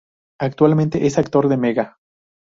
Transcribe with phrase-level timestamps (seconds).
[0.39, 1.99] Actualmente es actor de Mega.